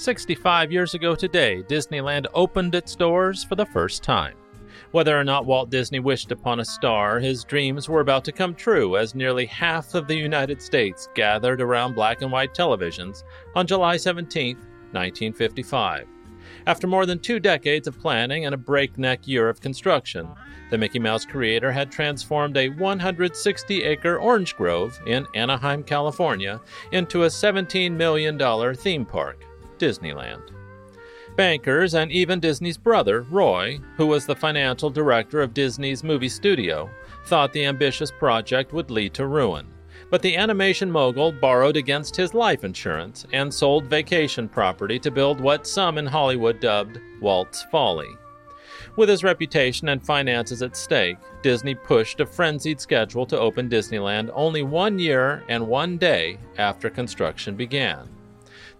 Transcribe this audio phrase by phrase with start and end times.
[0.00, 4.34] 65 years ago today, Disneyland opened its doors for the first time.
[4.92, 8.54] Whether or not Walt Disney wished upon a star, his dreams were about to come
[8.54, 13.24] true as nearly half of the United States gathered around black and white televisions
[13.54, 16.06] on July 17, 1955.
[16.66, 20.30] After more than two decades of planning and a breakneck year of construction,
[20.70, 26.58] the Mickey Mouse creator had transformed a 160 acre orange grove in Anaheim, California,
[26.90, 29.44] into a $17 million theme park.
[29.80, 30.52] Disneyland.
[31.36, 36.90] Bankers and even Disney's brother, Roy, who was the financial director of Disney's movie studio,
[37.26, 39.66] thought the ambitious project would lead to ruin.
[40.10, 45.40] But the animation mogul borrowed against his life insurance and sold vacation property to build
[45.40, 48.10] what some in Hollywood dubbed Walt's Folly.
[48.96, 54.30] With his reputation and finances at stake, Disney pushed a frenzied schedule to open Disneyland
[54.34, 58.08] only one year and one day after construction began.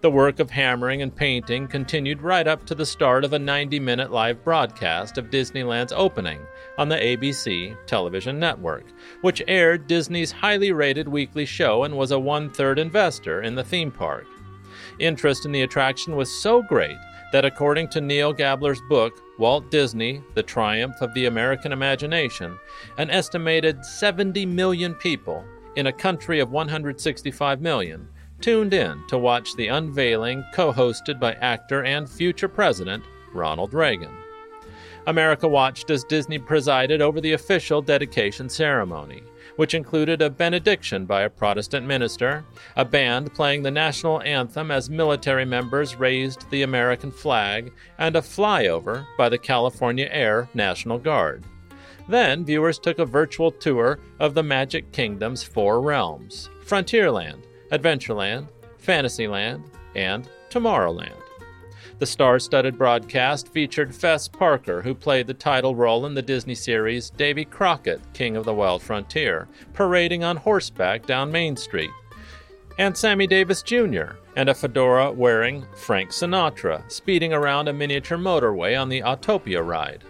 [0.01, 3.79] The work of hammering and painting continued right up to the start of a 90
[3.79, 6.41] minute live broadcast of Disneyland's opening
[6.79, 8.85] on the ABC television network,
[9.21, 13.63] which aired Disney's highly rated weekly show and was a one third investor in the
[13.63, 14.25] theme park.
[14.97, 16.97] Interest in the attraction was so great
[17.31, 22.57] that, according to Neil Gabler's book, Walt Disney The Triumph of the American Imagination,
[22.97, 28.07] an estimated 70 million people in a country of 165 million
[28.41, 33.03] tuned in to watch the unveiling co hosted by actor and future president
[33.33, 34.11] Ronald Reagan.
[35.07, 39.23] America watched as Disney presided over the official dedication ceremony,
[39.55, 44.89] which included a benediction by a Protestant minister, a band playing the national anthem as
[44.89, 51.43] military members raised the American flag, and a flyover by the California Air National Guard.
[52.07, 59.63] Then viewers took a virtual tour of the Magic Kingdom's four realms Frontierland, Adventureland, Fantasyland,
[59.95, 61.21] and Tomorrowland.
[61.99, 66.55] The star studded broadcast featured Fess Parker, who played the title role in the Disney
[66.55, 71.91] series Davy Crockett, King of the Wild Frontier, parading on horseback down Main Street,
[72.79, 78.79] and Sammy Davis Jr., and a fedora wearing Frank Sinatra, speeding around a miniature motorway
[78.79, 80.03] on the Autopia ride.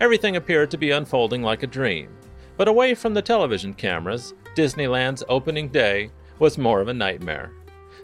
[0.00, 2.10] Everything appeared to be unfolding like a dream.
[2.56, 7.52] But away from the television cameras, Disneyland's opening day was more of a nightmare.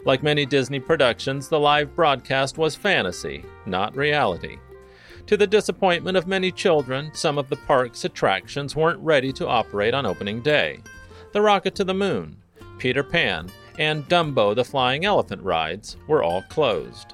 [0.05, 4.57] Like many Disney productions, the live broadcast was fantasy, not reality.
[5.25, 9.93] To the disappointment of many children, some of the park's attractions weren't ready to operate
[9.93, 10.79] on opening day.
[11.33, 12.37] The Rocket to the Moon,
[12.77, 17.13] Peter Pan, and Dumbo the Flying Elephant rides were all closed.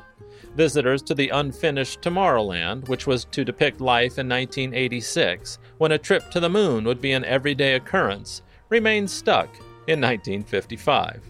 [0.55, 6.29] Visitors to the unfinished Tomorrowland, which was to depict life in 1986, when a trip
[6.29, 9.49] to the moon would be an everyday occurrence, remained stuck
[9.87, 11.21] in 1955.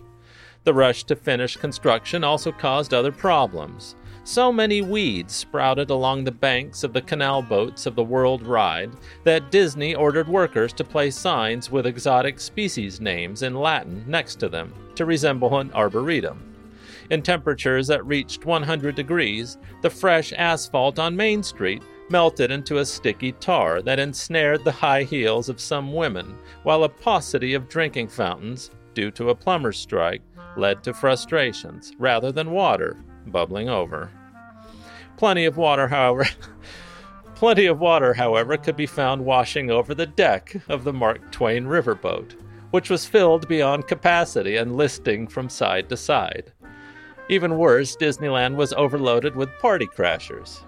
[0.64, 3.96] The rush to finish construction also caused other problems.
[4.26, 8.92] So many weeds sprouted along the banks of the canal boats of the World Ride
[9.26, 14.48] that Disney ordered workers to place signs with exotic species names in Latin next to
[14.48, 16.54] them to resemble an arboretum.
[17.10, 22.86] In temperatures that reached 100 degrees, the fresh asphalt on Main Street melted into a
[22.86, 28.08] sticky tar that ensnared the high heels of some women, while a paucity of drinking
[28.08, 30.22] fountains, due to a plumber's strike,
[30.56, 32.98] led to frustrations rather than water
[33.28, 34.12] bubbling over.
[35.18, 36.28] Plenty of water, however.
[37.36, 41.66] Plenty of water, however, could be found washing over the deck of the Mark Twain
[41.66, 42.36] riverboat,
[42.72, 46.54] which was filled beyond capacity and listing from side to side.
[47.30, 50.62] Even worse, Disneyland was overloaded with party crashers.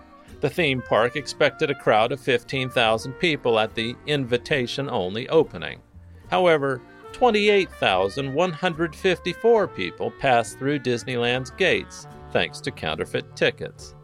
[0.45, 5.81] The theme park expected a crowd of 15,000 people at the invitation only opening.
[6.29, 6.83] However,
[7.13, 13.95] 28,154 people passed through Disneyland's gates thanks to counterfeit tickets.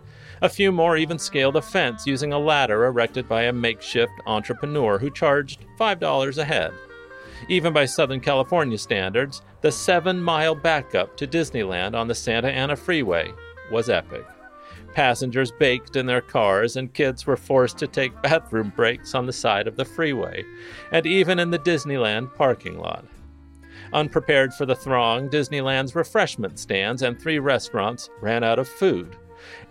[0.42, 4.98] A few more even scaled a fence using a ladder erected by a makeshift entrepreneur
[4.98, 6.74] who charged $5 a head.
[7.50, 12.76] Even by Southern California standards, the seven mile backup to Disneyland on the Santa Ana
[12.76, 13.32] Freeway
[13.72, 14.26] was epic.
[14.94, 19.34] Passengers baked in their cars, and kids were forced to take bathroom breaks on the
[19.34, 20.44] side of the freeway,
[20.92, 23.06] and even in the Disneyland parking lot.
[23.94, 29.16] Unprepared for the throng, Disneyland's refreshment stands and three restaurants ran out of food.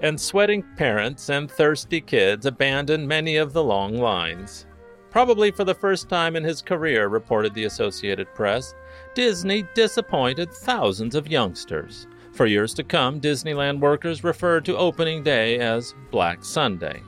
[0.00, 4.66] and sweating parents and thirsty kids abandoned many of the long lines.
[5.11, 8.75] Probably for the first time in his career, reported the Associated Press,
[9.14, 12.06] Disney disappointed thousands of youngsters.
[12.32, 17.02] For years to come, Disneyland workers referred to opening day as Black Sunday.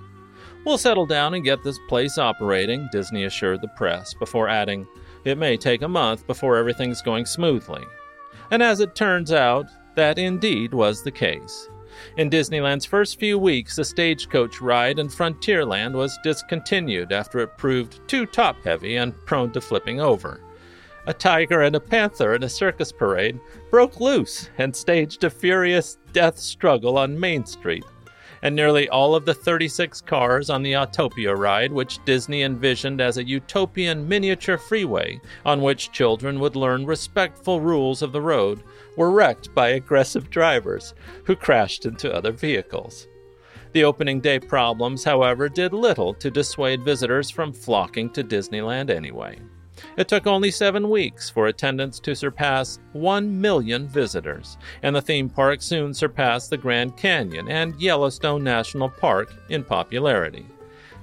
[0.64, 4.86] We'll settle down and get this place operating, Disney assured the press, before adding,
[5.24, 7.84] It may take a month before everything's going smoothly.
[8.50, 11.69] And as it turns out, that indeed was the case.
[12.16, 18.06] In Disneyland's first few weeks, the stagecoach ride in Frontierland was discontinued after it proved
[18.08, 20.40] too top heavy and prone to flipping over.
[21.04, 23.40] A tiger and a panther in a circus parade
[23.72, 27.84] broke loose and staged a furious death struggle on Main Street,
[28.43, 33.19] and nearly all of the 36 cars on the Autopia ride, which Disney envisioned as
[33.19, 38.62] a utopian miniature freeway on which children would learn respectful rules of the road,
[38.96, 40.94] were wrecked by aggressive drivers
[41.25, 43.08] who crashed into other vehicles.
[43.72, 49.40] The opening day problems, however, did little to dissuade visitors from flocking to Disneyland anyway.
[49.96, 55.28] It took only seven weeks for attendance to surpass 1 million visitors, and the theme
[55.28, 60.46] park soon surpassed the Grand Canyon and Yellowstone National Park in popularity.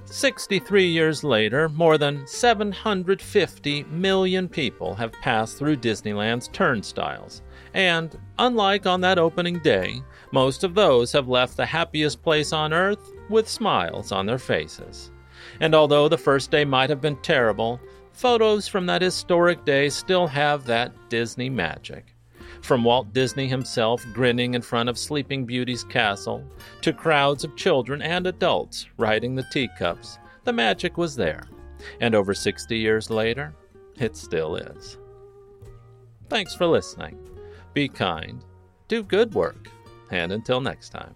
[0.06, 7.42] 63 years later, more than 750 million people have passed through Disneyland's turnstiles.
[7.74, 10.02] And, unlike on that opening day,
[10.32, 15.12] most of those have left the happiest place on earth with smiles on their faces.
[15.60, 17.80] And although the first day might have been terrible,
[18.12, 22.14] Photos from that historic day still have that Disney magic.
[22.62, 26.44] From Walt Disney himself grinning in front of Sleeping Beauty's castle,
[26.82, 31.44] to crowds of children and adults riding the teacups, the magic was there.
[32.00, 33.54] And over 60 years later,
[33.96, 34.98] it still is.
[36.28, 37.18] Thanks for listening.
[37.72, 38.44] Be kind,
[38.88, 39.68] do good work,
[40.10, 41.14] and until next time.